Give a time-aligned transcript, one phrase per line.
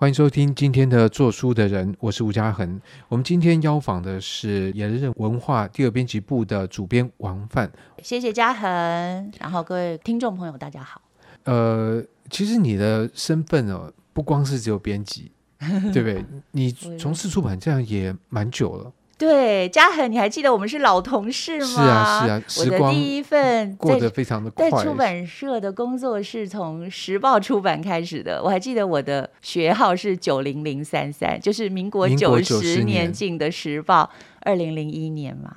[0.00, 2.80] 欢迎收听今天的做书的人，我是吴嘉恒。
[3.08, 7.68] 我们今天邀访的是野人文化第二编辑部的主编王范。
[8.00, 8.70] 谢谢嘉恒，
[9.40, 11.02] 然后各位听众朋友，大家好。
[11.42, 12.00] 呃，
[12.30, 15.32] 其实你的身份哦，不光是只有编辑，
[15.92, 16.24] 对不对？
[16.52, 18.92] 你从事出版这样也蛮久了。
[19.18, 21.66] 对，嘉恒，你还记得我们是老同事吗？
[21.66, 24.70] 是啊，是啊，时光我的第一份过得非常的快。
[24.70, 34.08] 在出版社的工作是从时报出版开始的，我还记得我的学号是九零零三三，就是民国九十年进的时报，
[34.42, 35.52] 二零零一年嘛。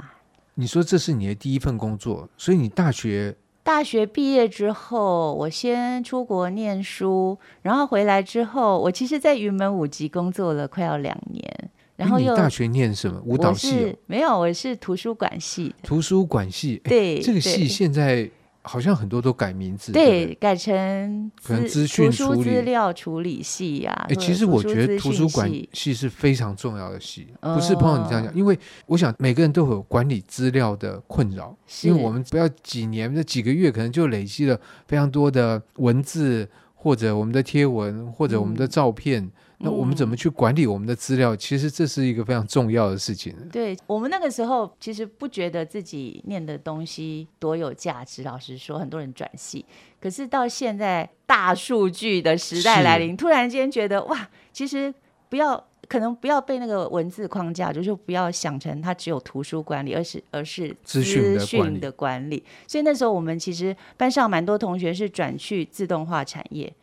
[0.56, 11.61] 你说这是你的第一份工作，所以你大学大学毕业之后，我先出国念书，然后回来之后，我其实在云门舞集工作了快要两年。
[12.02, 13.22] 然后又你大学念什么？
[13.24, 13.96] 舞蹈系、哦？
[14.08, 15.74] 没有，我是图书馆系。
[15.84, 18.28] 图书馆系，对，这个系现在
[18.64, 24.08] 好像很多都改名字，对，改成可能资讯处理、图书资料处理系呀、啊。
[24.10, 39.22] 哎，其实我觉得图书馆系是非常重要的系，不是朋友你这样讲、哦，因为我想每个人都有管理资料的困扰，因为我们不要几年、这几个月，可能就累积了非常多的文字，或者我们的贴文，或者我们的照片。
[39.24, 39.32] 嗯
[39.64, 41.36] 那我们怎么去管理我们的资料？
[41.36, 43.36] 嗯，其实这是一个非常重要的事情。
[43.52, 48.24] 对，我们那个时候，其实不觉得自己念的东西多有价值。
[48.24, 49.66] 老实说，很多人转系，
[50.00, 54.94] 可是到现在大数据的时代来临，突然间觉得哇，其实
[55.30, 62.44] 不要，可能不要被那个文字框架，就是不要想成它只有图书管理，而是而是资讯的管理。
[62.68, 66.74] 所以那时候我们其实班上蛮多同学是转去自动化产业。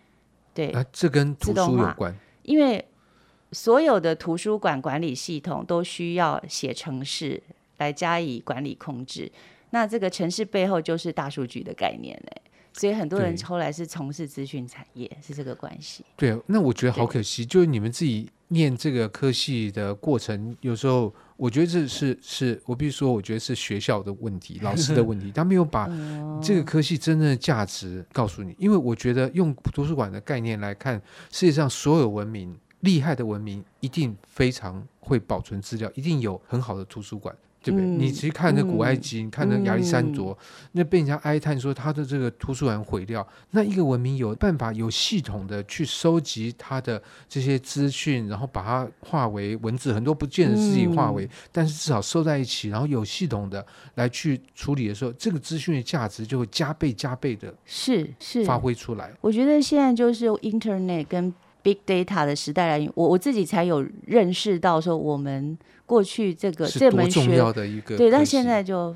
[0.54, 2.16] 对，啊，这跟图书有关。
[2.48, 2.82] 因为
[3.52, 7.42] 所有的图书馆管理系统都需要写程式
[7.76, 9.30] 来加以管理控制，
[9.70, 16.02] 那这个城市背后就是大数据的概念嘞，所以很多人后来是从事资讯产业，是这个关系。
[16.16, 25.88] 对，那我觉得好可惜，就是你们自己念这个科系的过程，有时候我觉得这是是我必须说，我觉得是学校的问题， 老师的问题，他没有把
[26.42, 28.54] 这个科系真正的价值告诉你。
[28.58, 31.00] 因为我觉得用图书馆的概念来看，
[31.30, 37.32] 世界上所有文明厉害的文明，一定非常会保存资料，一定有很好的图书馆。
[37.68, 37.86] 对不对？
[37.86, 43.26] 嗯、你其实看那古埃及，嗯、你看那亚历山卓，嗯，那被人家哀叹说他的这个图书馆毁掉。
[43.50, 53.64] 那一个文明有办法有系统的去收集他的这些资讯，然后把它化为文字，很多不见得自己化为，嗯，但是至少收在一起，然后有系统的
[53.96, 59.12] 来去处理的时候，这个资讯的价值就会加倍加倍的，是是发挥出来。
[59.20, 61.34] 我觉得现在就是 Internet 跟
[61.74, 65.58] Big Data 的时代来，我我自己才有认识到说我们。
[65.88, 67.40] 过去这个这门学
[67.96, 68.94] 对，但现在就，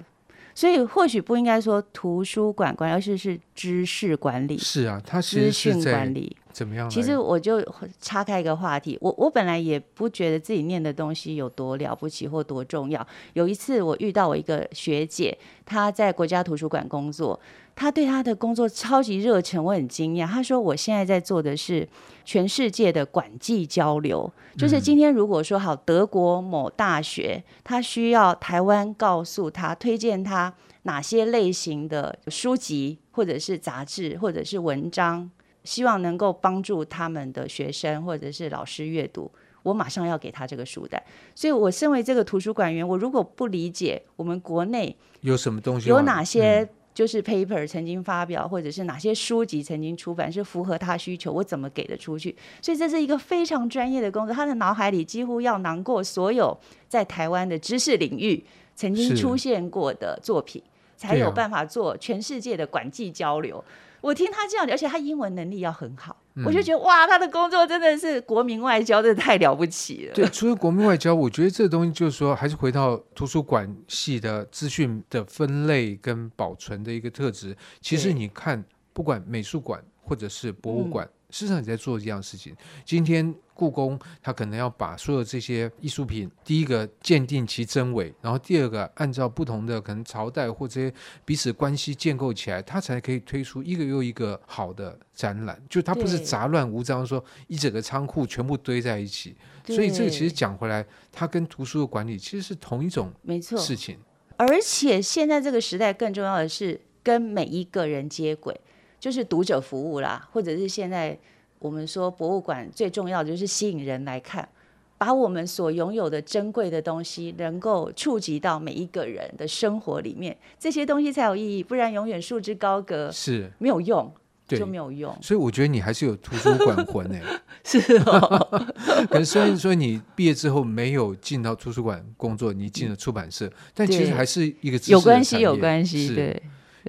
[0.55, 4.59] 所以或许不应该说图书馆管理，而是是知识管理。
[4.59, 6.89] 是啊，它资讯管理怎么样？
[6.89, 7.65] 其实我就
[8.01, 13.07] 岔开一个话题，我我本来也不觉得自己念的东西有多了不起或多重要。
[13.33, 17.39] 有一次我遇到我一个学姐，她在国家图书馆工作。
[17.75, 20.27] 她对她的工作超级热忱，我很惊讶。
[20.27, 21.89] 她说：“我现在在做的是
[22.23, 30.53] 全世界的管际交流，就是今天如果说好德国某大学，他需要台湾告诉他推荐他
[30.83, 35.31] 哪些类型的书籍，或者是杂志，或者是文章，
[35.65, 39.31] 希望能够帮助他们的学生或者是老师阅读，
[39.63, 41.03] 我马上要给他这个书单。
[41.35, 52.37] 所以，我身为这个图书馆员，我如果不理解我们国内有什么东西，有哪些。”就是 paper 曾经发表，或者是哪些书籍曾经出版是符合他需求，我怎么给得出去？
[52.61, 56.55] 所以这是一个非常专业的工作，他的脑海里几乎要囊括所有
[56.89, 58.45] 在台湾的知识领域
[58.75, 60.63] 曾经出现过的作品，
[60.95, 63.65] 才有办法做全世界的管际交流。
[64.03, 70.15] 我听他这样，而且他英文能力要很好，嗯、我就觉得哇，他的工作真的是国民外交，真的太了不起了。
[70.15, 77.57] 对，除了国民外交，我觉得这东西就是说，还是回到图书馆系的资讯的分类跟保存的一个特质。
[77.81, 81.07] 其实你看，不管美术馆或者是博物馆。
[81.07, 82.55] 嗯事实上，你在做这样的事情。
[82.85, 90.95] 今天故宫它可能要把所有这些艺术品，第一个鉴定其真伪，然后第二个按照不同的可能朝代或这些
[91.25, 95.61] 彼此关系建构起来，它才可以推出一个又一个好的展览。
[95.71, 99.35] 就它不是杂乱无章，说一整个仓库全部堆在一起。
[99.65, 103.99] 所以这个其实讲回来，它跟图书的管理其实是同一种没错事情。
[104.37, 108.61] 而且现在这个时代更重要的是跟每一个人接轨。
[109.03, 111.19] 就是读者服务啦，或者是现在
[111.59, 114.49] 我们说博物馆最重要的就是吸引人来看，
[114.97, 124.09] 把我们所拥有的珍贵的东西能够触及到每一个人的生活里面，这些东西才有意义，不然永远束之高阁是没有用。
[124.47, 125.17] 就没有用。
[125.23, 127.23] 所以我觉得你还是有图书馆魂哎，
[127.65, 128.71] 是哦。
[129.09, 136.43] 可是虽然说你毕业之后没有进到图书馆工作，你进了出版社，但其实还是一个有关系，有关系，对。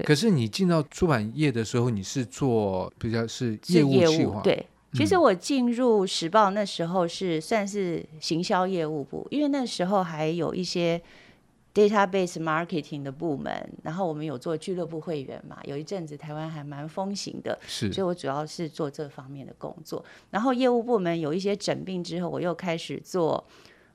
[0.04, 4.66] 可是你进到出版业的时候，你是做比较是业务企划，对。
[4.94, 11.02] 其实我进入时报那时候是算是行销业务部，因为那时候还有一些
[11.74, 20.06] database marketing 的部门，然后我们有做俱乐部会员嘛，有一阵子台湾还蛮风行的，是，所以我主要是做这方面的工作。
[20.30, 23.44] 然后业务部门有一些整并之后，我又开始做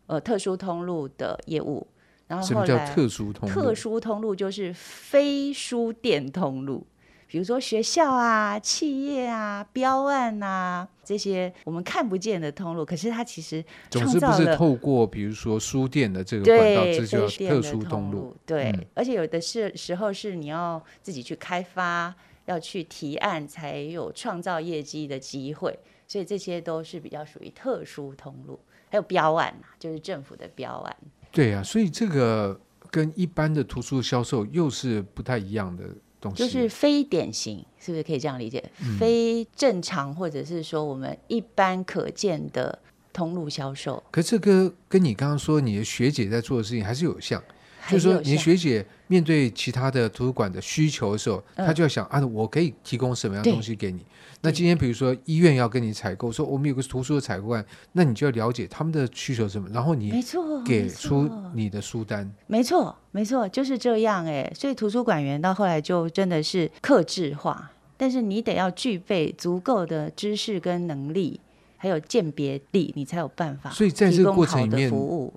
[0.07, 1.87] 呃特殊通路的业务。
[2.29, 3.55] 然后后来什么叫特殊通路？
[3.55, 6.87] 特殊通路就是非书店通路。
[7.31, 18.35] 比如说学校啊、企业啊、标案啊这些我们看不见的通路，可是它其实总之不是透过比如说书店的这个管道，这叫特殊通路。
[18.47, 22.15] 对，嗯、而且有的是时候是你要自己去开发，
[22.47, 28.59] 要去提案才有创造业绩的机会，所以这些都是比较属于特殊通路。
[28.91, 30.97] 还有标案啊，就是政府的标案。
[31.31, 32.59] 对啊，所以这个
[32.91, 35.85] 跟一般的图书销售又是不太一样的
[36.21, 36.43] 东西。
[36.43, 38.63] 就是非典型，是不是可以这样理解？
[38.83, 42.79] 嗯、非正常，或者是说我们一般可见的
[43.13, 44.03] 通路销售。
[44.11, 47.43] 可是这个跟你刚刚说你的学姐在做的事情还是有像。
[47.89, 54.05] 就是说，你学姐面对其他的图书馆的需求的时候，她、嗯、就要想啊，我可以提供什么样的东西给你？
[54.41, 62.31] 那今天比如说医院要跟你采购，说我们有个图书的采购案，那你就要了解他们的需求是什么，然后你没错，给出你的书单。
[62.47, 64.53] 没错，没错，就是这样哎。
[64.55, 71.41] 所以图书馆员到后来就真的是克制化，但是你得要具备足够的知识跟能力。
[71.79, 73.71] 还有鉴别力，你才有办法。
[73.71, 74.91] 所以在这个过程里面，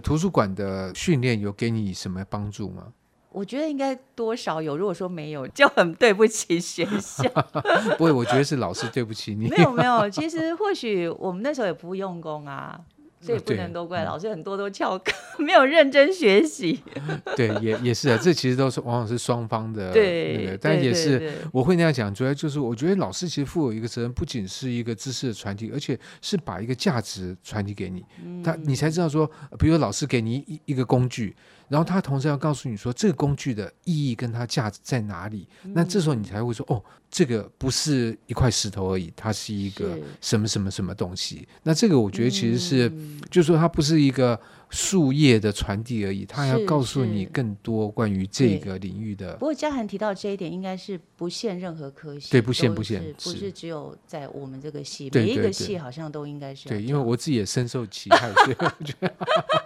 [0.03, 2.87] 图书馆的训练有给你什么帮助吗？
[3.31, 4.75] 我觉得应该多少有。
[4.75, 7.23] 如果说没有，就很对不起学校。
[7.97, 9.47] 不会，我觉得是老师对不起你。
[9.47, 12.77] 没有没有，其实或许我们那时候也不用功啊。
[13.21, 16.79] 所以不能都怪老师，很多都翘课，嗯、 没有认真学习。
[17.37, 29.29] 对，也也是啊，这其实都是往往是双方的那个，对，但也是我会那样讲，主要就是我觉得老师其实负有一个责任，不仅是一个知识的传递，而且是把一个价值传递给你，嗯、他你才知道说，
[29.59, 31.35] 比如说老师给你一一个工具。
[31.71, 35.47] 然后他同时要告诉你说，这个工具的意义跟它价值在哪里？
[35.63, 41.47] 嗯、那这时候你才会说，哦，这个不是一块石头而已，它是一个什么什么什么东西。
[41.63, 44.37] 那这个我觉得其实是，嗯、就是说它不是一个
[44.71, 49.33] 树叶的传递而已，他要告诉你更多关于这个领域的。
[49.33, 56.69] 不过嘉涵提到这一点，应该是不限任何科系，对，不限不限，不是只有在我们这个系，对每一个系好像都应该是。
[56.69, 59.13] 对，因为我自己也深受其害，所以我觉得。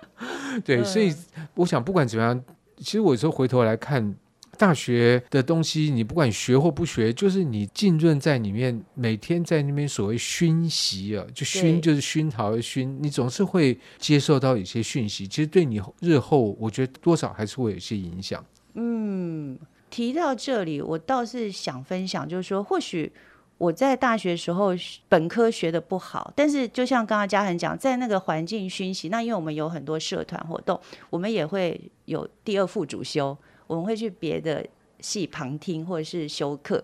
[0.65, 1.13] 对，所以
[1.53, 2.43] 我想，不管怎么样，
[2.77, 4.15] 其实我有时候回头来看
[4.57, 18.43] 大学的东西，你不管学或不学，就是你浸润在里面，每天在那边所谓熏习啊，就熏就是熏陶的熏，你总是会接受到一些讯息，其实对你日后，我觉得多少还是会有一些影响。
[18.73, 19.57] 嗯，
[19.89, 23.11] 提到这里，我倒是想分享，就是说，或许。
[23.57, 24.71] 我在大学时候
[25.07, 30.77] 本科学的不好，但是就像刚刚嘉恒讲，在那个环境熏习，那因为我们有很多社团活动，
[31.09, 33.35] 我们也会有第二副主修，
[33.67, 34.65] 我们会去别的
[34.99, 36.83] 系旁听或者是修课，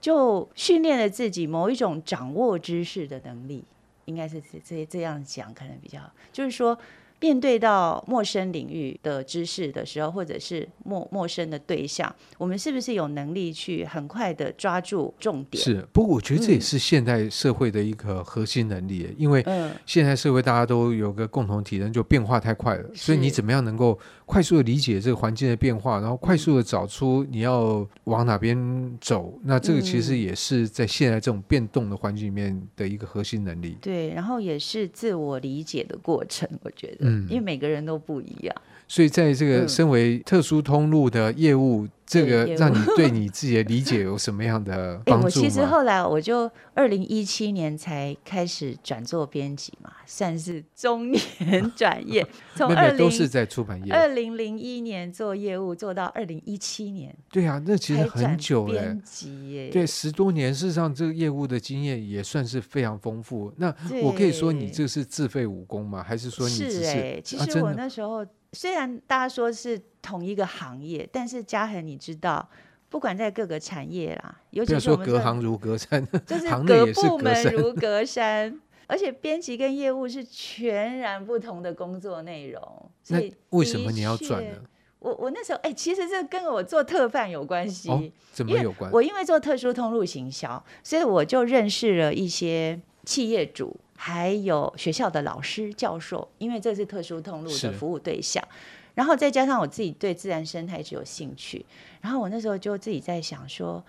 [0.00, 3.64] 就训练了自己某一种掌握知识的能力，
[4.04, 6.00] 应该是这这这样讲可能比较，
[6.32, 6.78] 就是说。
[7.22, 15.62] 面对到陌生领域的知识的时候，或者是陌陌生的对象，我们是不是有能力去很快的抓住重点？
[15.62, 19.44] 是，不过我觉得这也是现代社会的一个核心能力，嗯、因为
[19.86, 29.38] 现在社会大家都有个共同体验，就变化太快了，所以你怎么样能够快速的理解这个环境的变化，然后快速的找出你要往哪边走？
[29.44, 33.78] 那这个其实也是在现在这种变动的环境里面的一个核心能力。
[33.80, 37.11] 对，然后也是自我理解的过程，我觉得。
[37.12, 38.56] 嗯，因为每个人都不一样，
[38.88, 51.22] 所以在这个身为特殊通路的业务，嗯、这个让你对你自己的理解有什么样的 帮助我其实后来我就二零一七年才开始转做编辑嘛，算是中年
[51.74, 52.26] 转业。
[52.54, 58.72] 从二零都是在出版业，二零零一年做业务做到二零一七年，对啊，那其实很久了。
[58.72, 63.52] 编辑耶，对，十多年，事实上这个业务的经验也算是非常丰富。
[63.56, 66.02] 那我可以说你这是自废武功吗？
[66.02, 66.82] 还是说你只是？
[66.82, 72.46] 是欸、其实我那时候、啊、虽然大家说是同一个行业，但是嘉恒你知道。
[72.90, 82.60] 不管在各个产业啦，尤其是我们说隔行如隔山， 就是隔部门如隔 山，而且编辑跟业务是全然不同的工作内容。
[83.02, 84.56] 所以那为什么你要转呢？
[84.98, 87.88] 我我那时候哎、欸，其实这跟我做特贩有关系。
[87.88, 88.92] 哦，怎么有关？
[88.92, 98.46] 我因为做特殊通路行销，所以我就认识了一些企业主，还有学校的老师教授，因为这是特殊通路的服务对象。
[98.94, 101.64] 然后再加上我自己对自然生态一直有兴趣，
[102.00, 103.84] 然后我那时候就自己在想说。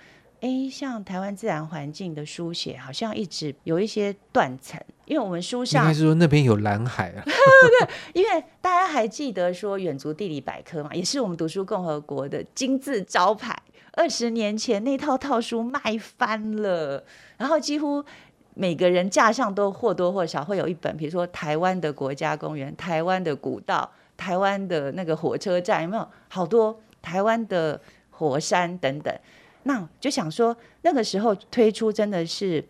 [0.45, 7.23] 哎，像台湾自然环境的书写，好像一直有一些断层，因为我们书上应该是说那边有蓝海啊。
[7.23, 13.57] 对，因为大家还记得说《远足地理百科》嘛，也是我们读书共和国的金字招牌。
[13.93, 17.01] 二十年前那套套书卖翻了，
[17.37, 18.03] 然后几乎
[18.53, 23.89] 每个人架上都或多或少会有一本，比如说台湾的国家公园、台湾的古道、
[24.23, 27.77] 台湾的那个火车站，有没有好多台湾的
[28.09, 29.13] 火山等等。
[29.63, 32.63] 那就想说，那个时候推出真的是，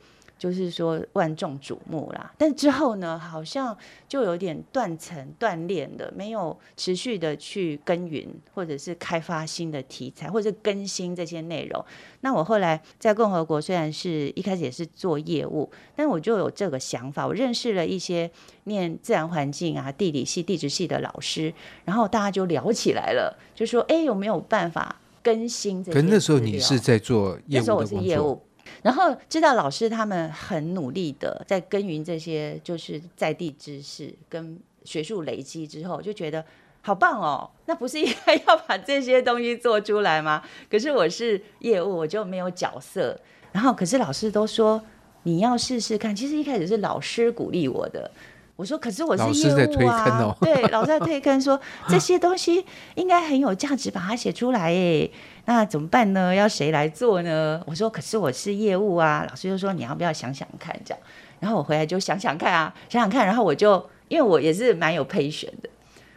[0.44, 2.34] 就是说万众瞩目啦。
[2.38, 3.78] 但之后呢，好像
[4.10, 11.86] 就有点断层断裂的，没有持续的去耕耘，或者是开发新的题材，或者是更新这些内容。
[12.20, 17.26] 那我后来在共和国，虽然是一开始也是做业务，但我就有这个想法。
[17.26, 18.30] 我认识了一些
[18.66, 21.54] 念自然环境啊、地理系、地质系的老师，
[21.86, 27.64] 然后大家就聊起来了，就说：“哎，有没有办法？”更新这些，可那时候你是在做业务的工作？
[27.64, 28.42] 那时候我是业务，
[28.82, 36.44] 然后知道老师他们很努力的在耕耘这些，就是在地知识跟学术累积之后，就觉得
[36.82, 37.50] 好棒哦。
[37.66, 40.44] 那不是应该要把这些东西做出来吗？
[40.70, 43.20] 可是我是业务，我就没有角色。
[43.52, 44.84] 然后可是老师都说
[45.24, 46.16] 你要试试看。
[46.16, 48.12] 其实一开始是老师鼓励我的。
[48.56, 52.64] 我说：“可是我是业务啊，老师在推坑哦，对，老师在推坑说 这些东西
[52.96, 55.12] 应该很有价值，把它写出来诶。
[55.46, 56.34] 那怎么办呢？
[56.36, 61.04] 要谁来做呢？”我说：“可是我是业务啊。”老师就说：“你要不要想想看？”这样，
[61.40, 63.26] 然后我回来就想想看啊，想想看。
[63.26, 65.70] 然后我就因为我也是蛮有 passion 的，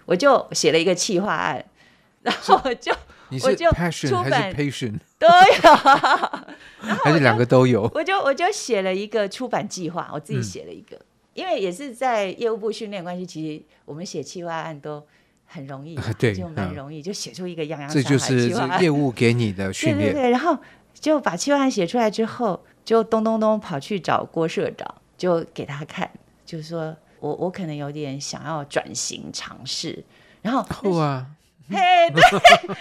[0.05, 1.65] 我就写了一个企划案，
[2.21, 2.93] 然后我就
[3.43, 5.75] 我就 passion 还是 patient 都有，
[7.03, 7.91] 还是两个都有。
[7.95, 10.95] 我就我就写了一个出版计划，我自己写了一个。
[10.97, 11.01] 嗯
[11.37, 15.07] 因为也是在业务部训练关系，其实我们写企划案都
[15.45, 17.89] 很容易， 对，就蛮容易，就写出一个洋洋。
[17.89, 18.51] 这就是
[18.81, 20.13] 业务给你的训练。
[20.13, 20.57] 对对对，然后
[20.95, 26.11] 就把企划案写出来之后，就咚咚咚跑去找郭社长，就给他看，
[26.45, 30.03] 就是说我我可能有点想要转型尝试，
[30.43, 31.27] 然后酷啊，
[31.69, 31.77] 嘿，
[32.15, 32.77] 对。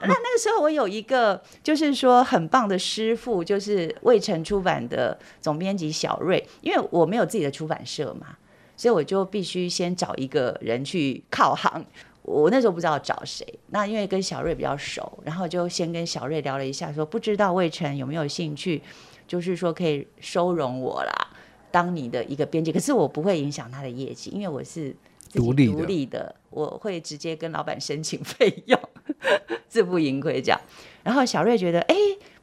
[0.00, 8.36] 那那个时候我有一个就是说很棒的师傅，就是魏晨出版的总编辑小瑞，因为我没有自己的出版社嘛，
[8.76, 11.84] 所以我就必须先找一个人去靠行。
[12.22, 18.82] 我那时候不知道找谁，那因为跟小瑞比较熟，然后就先跟小瑞聊了一下，说不知道魏晨有没有兴趣，
[19.26, 21.28] 就是说可以收容我啦，
[21.70, 24.94] 当你的一个编辑，可是我不会影响他的业绩，因为我是。
[25.32, 28.80] 独立独立的，我会直接跟老板申请费用，
[29.68, 30.60] 自负盈亏这样。
[31.02, 31.94] 然后小瑞觉得，哎，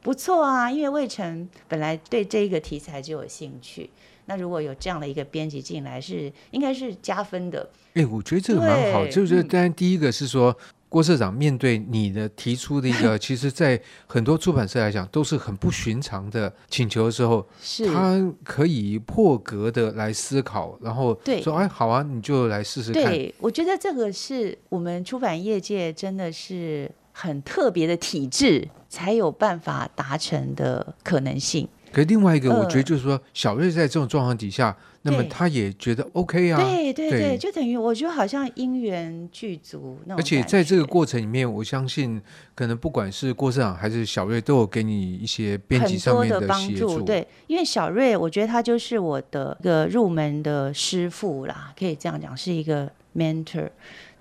[0.02, 3.90] 不错啊，因为魏晨本来对这个题材就有兴趣，
[4.26, 7.68] 那如果有这样的一个编辑进来，是应该是加分的。
[7.94, 10.56] 哎，我觉得这个蛮好，就是当然第一个是说。
[10.94, 31.68] 嗯郭社长面对你的提出的一个， 其实，在很多出版社来讲都是很不寻常的请求的时候，是他可以破格的来思考，然后说：“哎，好啊，你就来试试看。”对，我觉得这个是我们出版业界真的是很特别的体制，才有办法达成的可能性。
[31.94, 34.76] 可是另外一个，我觉得就是说，小瑞在这种状况底下。
[35.06, 40.18] 那么他也觉得 OK 啊，对对对，对，就等于我觉得好像因缘具足那种。
[40.18, 42.18] 而且在这个过程里面，我相信
[42.54, 47.02] 可能不管是郭社长还是小瑞，都有给你一些编辑上面的协助。
[47.02, 53.68] 对，因为小瑞，我觉得他就是我的一个入门的师傅啦，可以这样讲，是一个 mentor。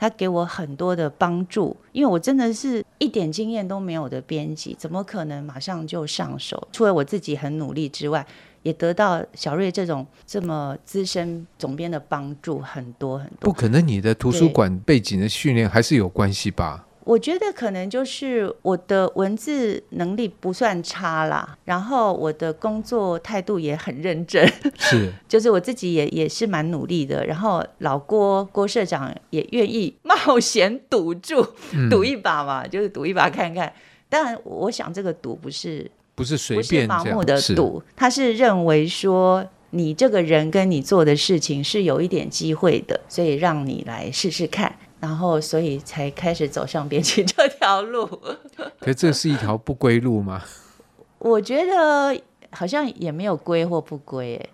[0.04, 6.68] 他给我很多的帮助，因为我真的是一点经验都没有的编辑，怎么可能马上就上手？
[6.74, 8.28] 除了我自己很努力之外。
[8.64, 13.40] 也得到小瑞这种这么资深总编的帮助很多很多。
[13.42, 16.88] 不可能，你的图书馆背景的训练还是有关系吧？
[17.06, 24.46] 我觉得可能就是我的文字能力不算差啦，然后我的工作态度也很认真，
[24.80, 27.26] 是，就是我自己也也是蛮努力的。
[27.26, 33.72] 然后老郭郭社长也愿意 冒险赌注，嗯、 赌一把嘛，就是赌一把看看。
[34.10, 35.90] 当然，我想这个赌不是。
[36.16, 48.06] 不是随便盲目的赌，他是认为说你这个人跟你做的事情是有一点机会的，所以让你来试试看，然后所以才开始走上编辑 这条路。
[48.80, 50.42] 可是这是一条不归路吗？
[51.20, 52.18] 我觉得
[52.52, 54.50] 好像也没有归或不归，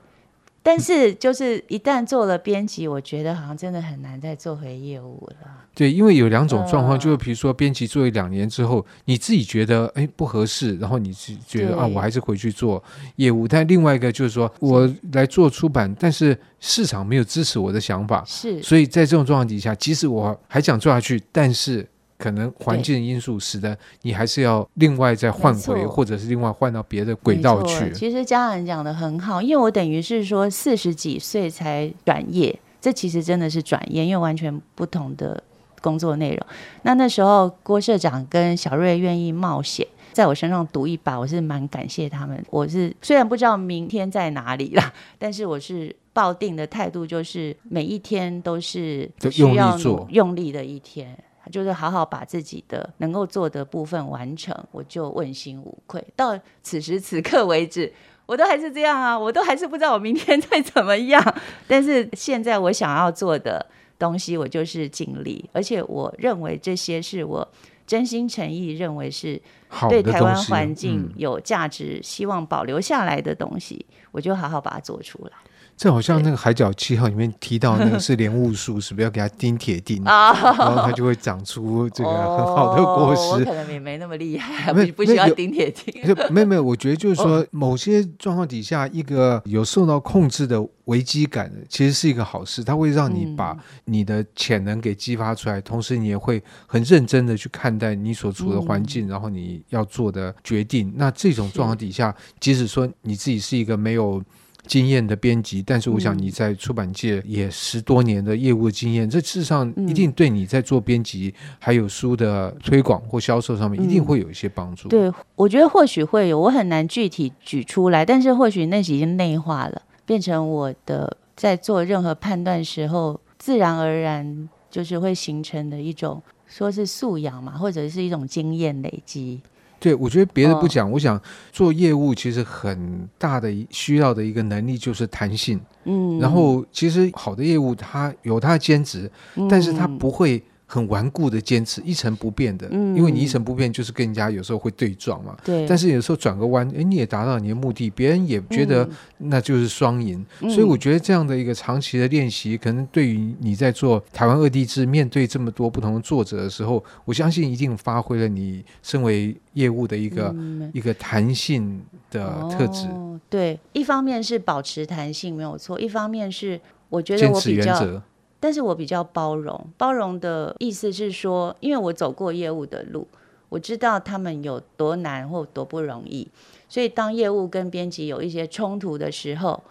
[0.69, 5.47] 但是就是一旦做了编辑，我觉得好像真的很难再做回业务了。
[5.73, 12.83] 对，因为有两种状况，就是比如说编辑做一两年之后，你自己觉得哎不合适，然后你是觉得啊，我还是回去做
[13.15, 13.47] 业务。
[13.47, 21.87] 但另外一个就是说我来做出版，但是市场没有支持我的想法，是，所以在这种状况底下，即使我还想做下去，但是。
[22.19, 27.91] 可能环境因素使得你还是要另外再换回，或者是另外换到别的轨道去。
[27.93, 35.41] 其实家人讲的很好，因为我等于是说四十几岁才转业，这其实真的是转业，因为完全不同的
[35.81, 36.45] 工作内容。
[36.81, 42.43] 那那时候郭社长跟小瑞愿意冒险在我身上赌一把，我是蛮感谢他们。
[42.49, 49.77] 我是虽然不知道明天在哪里啦， 但是我是抱定的态度就是每一天都是需要
[50.09, 51.17] 用力的一天。
[51.51, 56.03] 就是好好把自己的能够做的部分完成，我就问心无愧。
[56.15, 57.91] 到此时此刻为止，
[58.25, 61.35] 我都还是这样啊，我都还是不知道我明天 会怎么样。
[61.67, 63.65] 但是现在我想要做的
[63.97, 67.47] 东西，我就是尽力，而且我认为这些是我
[67.87, 69.41] 真心诚意认为是
[69.89, 75.31] 对台湾环境有价值、希望保留下来的东西，我就好好把它做出来。
[75.79, 83.21] 这好像那个《海角七号》里面提到那个 是莲雾树，是不是要给它钉铁钉，然后它就会长出这个很好的果实？
[83.21, 86.03] 我可能也没那么厉害，不不需要钉铁钉。
[86.31, 100.91] 没有没有，我觉得就是说，某些状况底下，一个有受到控制的危机感，其实是一个好事，它会让你把你的潜能给激发出来，同时你也会很认真的去看待你所处的环境，然后你要做的决定。
[100.97, 104.21] 那这种状况底下，即使说你自己是一个没有。
[104.69, 114.87] 经验的编辑，但是我想你在出版界也十多年的业务经验，嗯、这事实上一定对你在做编辑还有书的推广或销售上面一定会有一些帮助。
[114.87, 129.41] 嗯、对，我觉得或许会有，我很难具体举出来，但是或许那已经内化了，变成我的在做任何判断时候自然而然就是会形成的一种，说是素养嘛，或者是一种经验累积。
[129.79, 131.19] 对，我觉得别的不讲，哦、我想
[131.51, 135.59] 做业务其实很大的需要的一个能力就是弹性。
[135.85, 140.43] 嗯，然后其实好的业务它有它的兼职，嗯、但是它不会。
[140.71, 145.35] 很顽固的坚持，一成不变的，嗯，因为你一成不变，就是跟人家有时候会对撞嘛。
[145.43, 145.65] 对。
[145.67, 150.23] 但是有时候转个弯，哎，你也达到你的目的，别人也觉得那就是双赢。
[150.41, 162.85] 嗯、所以我觉得这样的一个长期的练习，可能对于你在做台湾二地志，面对这么多不同的作者的时候，我相信一定发挥了你身为业务的一个、嗯、一个弹性的特质。
[162.89, 163.19] 哦。
[163.27, 167.99] 对，一方面是保持弹性没有错，一方面是我觉得我比较。
[168.39, 173.07] 但是我比较包容，包容的意思是说，因为我走过业务的路，
[173.49, 176.27] 我知道他们有多难或多不容易，
[176.67, 179.61] 所以当业务跟编辑有一些冲突的时候，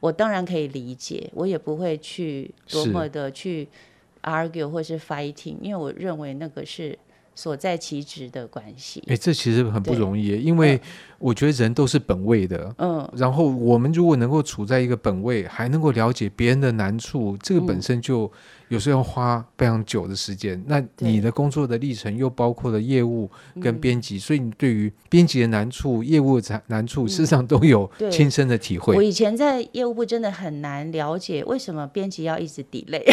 [0.00, 3.68] 我当然可以理解，我也不会去多么的去
[4.22, 6.98] argue 或是 fighting，因为我认为那个是。
[7.38, 10.80] 所在其职的关系，哎，这其实很不容易，因为
[11.18, 18.30] 我觉得人都是本位的，嗯，然后我们如果能够处在一个本位，还能够了解别人的难处，这个本身就。
[18.68, 23.30] 有时候要花非常久的时间，那你的工作的历程又包括了业务
[23.62, 28.96] 跟编辑，所以你对于编辑的难处、业务的难处，事实上都有亲身的体会。
[28.96, 33.04] 我以前在业务部真的很难了解为什么编辑要一直 delay，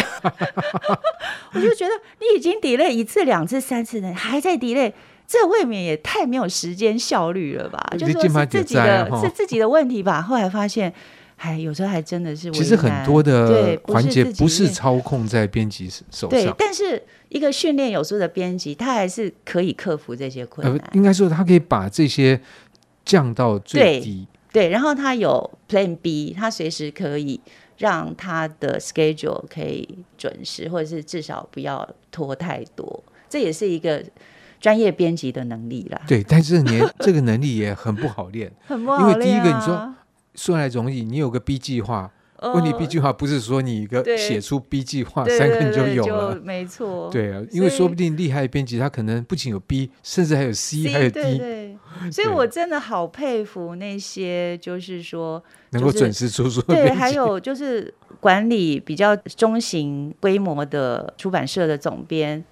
[1.54, 4.92] 我就觉得你已经 delay 一次、两次、三次了，还在 delay，
[5.26, 7.78] 这未免也太没有时间效率了吧？
[7.98, 10.22] 就说是自己的，是自己的问题吧？
[10.22, 10.92] 后来发现。
[11.36, 12.48] 哎，有时候还真的是。
[12.52, 16.30] 其实很多的环节不是操控在编辑手上。
[16.30, 20.78] 对，但是一个训练有素的编辑，他还是可以克服这些困难。
[20.78, 22.40] 呃，应该说，他可以把这些
[23.04, 24.26] 降到最低。
[24.52, 27.38] 对，对，然后他有 Plan B，他随时可以
[27.78, 33.02] 让他的 schedule 可以准时，或者是至少不要拖太多。
[33.28, 34.02] 这也是一个
[34.64, 36.00] 专业编辑的能力啦。
[36.08, 39.12] 对，但是你 这个能力也很不好练， 很不好练啊。
[39.12, 39.94] 因为第一个，你说。
[40.34, 42.10] 说来容易，你有个 B 计划，
[42.42, 47.08] 问题 B 计划不是说你一个写出 B 计划三个你就有了，没错。
[47.12, 51.78] 对啊，因为说不定厉害的编辑他可能不仅有 B，甚至还有 C，还有 D。
[52.10, 56.60] 所以我真的好佩服那些就是说能够准时出书。
[56.62, 62.44] 对，还有就是管理比较中型规模的出版社的总编，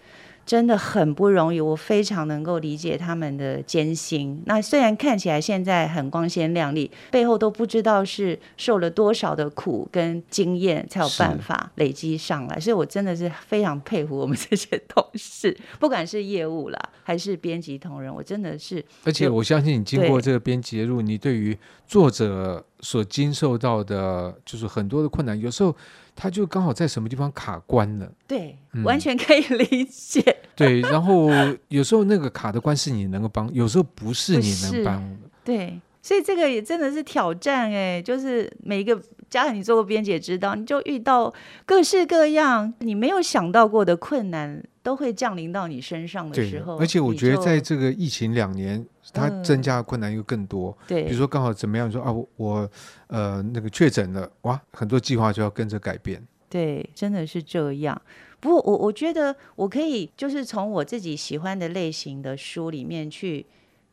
[0.44, 4.42] 真的很不容易，我非常能够理解他们的艰辛。
[4.46, 12.58] 那虽然看起来现在很光鲜亮丽，背后都不知道是受了多少的苦跟经验才有办法累积上来。
[12.58, 18.84] 所以我真的是非常佩服我们这些同事，不管是业务啦，还是编辑同仁，我真的是。
[19.04, 25.74] 而且我相信你经过这个编辑的路，你对于作者所经受到的，就是很多的困难，有时候。
[26.14, 30.22] 他就刚好在什么地方卡关了，对，嗯、完全可以理解。
[30.54, 31.28] 对，然后
[31.68, 35.18] 有时候那个卡的关是你能够帮，有时候不是你能帮。
[35.42, 41.32] 对，所以这个也真的是挑战哎，就是每一个加上，你做过编辑也知道，你就遇到
[41.64, 46.76] 各式各样你没有想到过的困难，都会降临到你身上的时候。
[46.78, 48.84] 而且我觉得在这个疫情两年。
[49.14, 52.70] 它增加的困难又更多，嗯、对，比如说刚好怎么样说啊，我
[53.08, 56.24] 呃那个确诊了，哇，很多计划就要跟着改变。
[56.48, 58.00] 对，真的是这样。
[58.40, 63.44] 不过我我觉得我可以就是从我自己喜欢的类型的书里面去。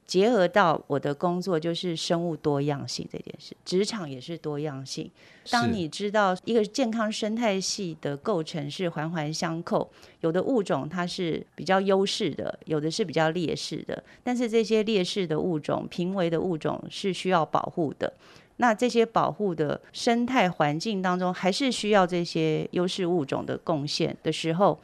[0.10, 5.08] 结合到我的工作，就是生物多样性这件事，职场也是多样性。
[5.52, 9.88] 当你知道一个健康生态系的构成是环环相扣，
[10.22, 14.04] 有的物种它是比较优势的，有的是比较劣势的。
[14.24, 18.12] 但是这些劣势的物种、濒危的物种是需要保护的。
[18.58, 24.80] 那这些保护的生态环境当中，还是需要这些优势物种的贡献的时候，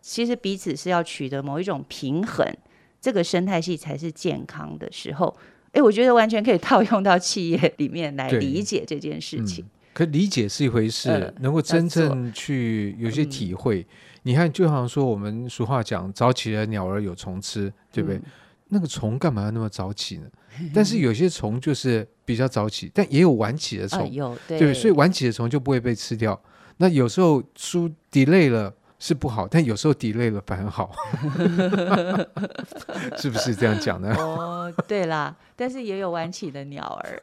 [0.00, 2.46] 其实彼此是要取得某一种平衡。
[3.00, 5.34] 这个生态系才是健康的时候，
[5.72, 9.64] 哎，我觉得完全可以套用到企业里面来理解这件事情。
[9.64, 13.80] 嗯、可理解是一回事，呃、能够真正去有些体会。
[13.80, 13.86] 嗯、
[14.24, 18.18] 你看，就好像说我们俗话讲“早起的鸟儿有虫吃”，对不对？
[18.18, 18.22] 嗯、
[18.68, 20.26] 那个虫干嘛要那么早起呢？
[20.74, 26.38] 但是有些虫就是比较早起，但也有晚起的虫，有、呃、对，对，所以晚起的虫就不会被吃掉。
[26.76, 28.74] 那有时候书 delay 了。
[29.02, 30.92] 是不好，但有时候 delay 了反而好，
[33.16, 34.14] 是不是这样讲呢？
[34.18, 37.22] 哦，对啦，但是也有晚起的鸟儿，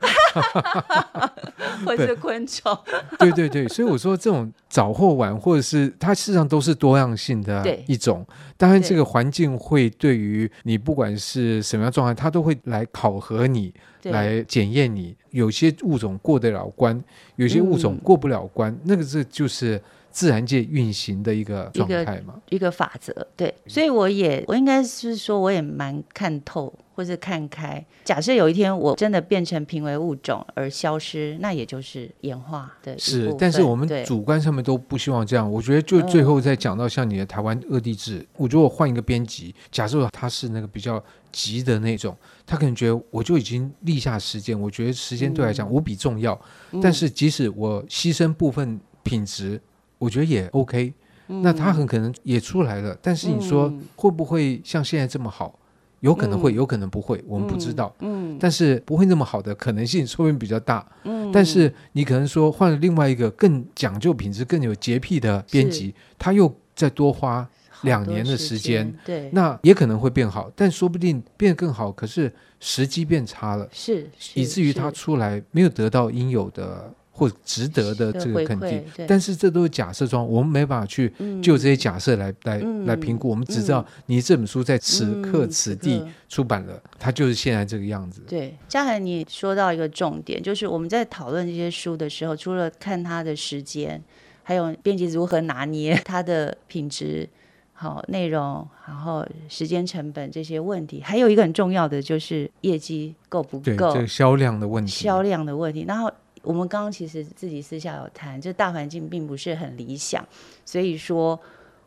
[1.85, 2.75] 或者是昆虫。
[3.19, 8.25] 对对对，所以我说这种早或晚，或者是它事实上都是多样性的一种。
[8.57, 15.15] 当然，这个环境会对于你不管是什么样状态，它都会来考核你，来检验你。
[15.29, 16.99] 有些物种过得了关，
[17.35, 19.79] 有些物种过不了关，嗯、那个这就是。
[20.17, 27.85] 自然界运行的一个状态嘛，一个，法则，对，所以我也我应该是说，我也蛮看透或者看开。
[28.03, 33.31] 假设有一天我真的变成濒危物种而消失，那也就是演化的是。
[33.37, 35.47] 但是我们主观上面都不希望这样。
[35.51, 46.33] 我觉得就最后再讲到像你的台湾恶地志，嗯、我觉得我换一个编辑，假设他是那个比较急的那种，他可能觉得我就已经立下时间，我觉得时间对来讲无比重要。
[46.71, 49.61] 嗯、但是即使我牺牲部分品质。
[49.97, 50.93] 我觉得也 OK，
[51.27, 55.57] 那他很可能也出来了，嗯、但是你说会不会像现在这么好？
[56.01, 57.91] 有可能会，有可能不会，我们不知道。
[58.39, 60.87] 但是不会那么好的可能性说不定比较大。
[61.03, 67.49] 嗯，但是你可能说换了另外一个更讲究品质、更有洁癖的编辑，他又再多花
[67.81, 76.93] 两年的时间，对，那也可能会变好，但说不定变得更好，可是时机变差了，是，是以至于他出来没有得到应有的。
[77.17, 83.27] 或值得的这个肯定，但是这都是假设状，我们没办法去就这些假设来、嗯、来来评估。
[83.27, 88.21] 我们只知道你这本书在此刻此地出版了，它就是现在这个样子。
[88.27, 93.99] 对，嘉恒，你说到一个重点，就是我们在讨论这些书的时候，除了看它的时间，
[94.43, 97.27] 还有编辑如何拿捏 它的品质、
[97.73, 106.11] 好内容，然后时间成本这些问题，还有一个很重要的就是业绩够不够，对，这个销量的问题，销量的问题，然后。
[106.47, 110.25] 我们刚刚其实自己私下有谈，就大环境并不是很理想，
[110.63, 111.37] 所以说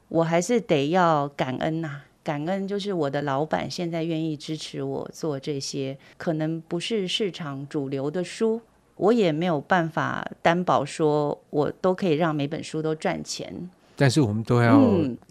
[0.09, 8.61] 我还是得要感恩呐、啊，感恩就是我的老板现在愿意支持我做这些，可能不是市场主流的书，
[8.96, 14.79] 我也没有办法担保说我都可以让每本书都赚钱，但是我们都要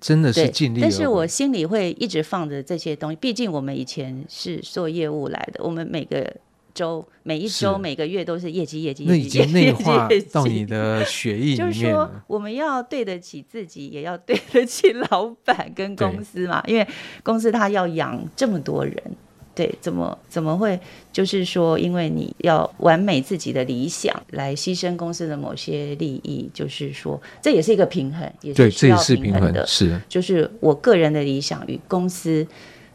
[0.01, 0.81] 真的是尽力、嗯。
[0.81, 6.35] 但是我心里会一直放着这些东西，毕竟我们以前是做业务来的，我们每个。
[6.73, 11.57] 周每一周每个月都是业绩业绩，那已经内化到你的血液里面。
[11.57, 16.63] 就是说，我们要对得起自己，也要对得起老板跟公司嘛。
[16.67, 16.87] 因为
[17.23, 18.95] 公司他要养这么多人，
[19.53, 20.79] 对，怎么怎么会
[21.11, 29.65] 就是说，因为你要完美自己的理想，来牺牲公司的某些利益，就是说，这也是一个平衡，也是需要平衡的。
[29.67, 32.47] 是，就是我个人的理想与公司。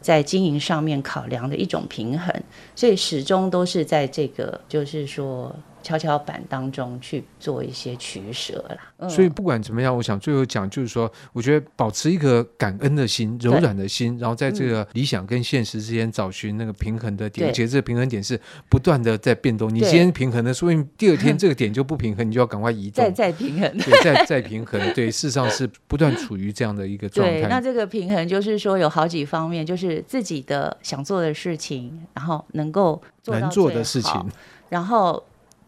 [0.05, 2.31] 在经营上面考量的一种平衡，
[2.75, 5.51] 所以始终都是在这个，就是说
[5.85, 8.77] 跷跷板当中去做一些取舍啦。
[8.97, 19.73] 嗯、所以不管怎么样，我想最后讲就是说，我觉得保持一个感恩的心、柔软的心，然后在这个理想跟现实之间找寻那个平衡的点，而且这个平衡点是不断的在变动。
[19.73, 24.81] 你今天平衡的，说明第二天这个点就不平衡，你就要赶快移动， 再再平衡，对，再再平衡。
[24.95, 27.41] 对，事实上是不断处于这样的一个状态。
[27.41, 34.31] 对，那这个平衡就是说有好几方面，就是自己的想做的事情，然后能够做能做的事情，
[34.69, 35.21] 然后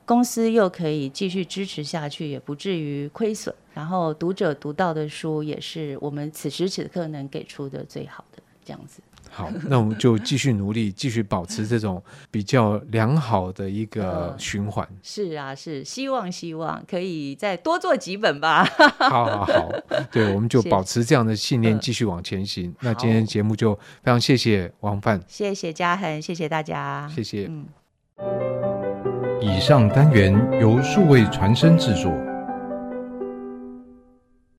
[0.07, 3.53] 公司又可以继续支持下去，也不至于亏损。
[3.73, 9.01] 然后读者读到的书，也是我们此时此刻能给出的最好的这样子。
[9.29, 14.83] 好，那我们就继续努力，继续保持这种比较良好的一个循环。
[14.85, 18.63] 呃、是啊，是希望希望可以再多做几本吧。
[18.63, 19.69] 好好好，
[20.09, 22.73] 对，我们就保持这样的信念，继续往前行。
[22.79, 27.49] 呃、那今天节目就非常谢谢王范，谢谢嘉恒，谢谢大家，谢谢。
[27.49, 28.96] 嗯。
[29.39, 32.26] 以上单元由数位传声制作。